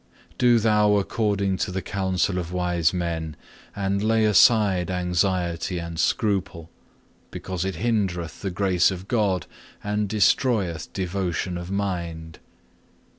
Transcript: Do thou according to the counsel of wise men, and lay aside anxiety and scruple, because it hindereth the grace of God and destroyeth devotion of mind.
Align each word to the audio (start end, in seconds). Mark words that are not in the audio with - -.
Do 0.39 0.57
thou 0.57 0.95
according 0.97 1.57
to 1.57 1.71
the 1.71 1.83
counsel 1.83 2.39
of 2.39 2.51
wise 2.51 2.91
men, 2.91 3.35
and 3.75 4.01
lay 4.01 4.25
aside 4.25 4.89
anxiety 4.89 5.77
and 5.77 5.99
scruple, 5.99 6.71
because 7.29 7.63
it 7.63 7.75
hindereth 7.75 8.41
the 8.41 8.49
grace 8.49 8.89
of 8.89 9.07
God 9.07 9.45
and 9.83 10.09
destroyeth 10.09 10.91
devotion 10.91 11.55
of 11.55 11.69
mind. 11.69 12.39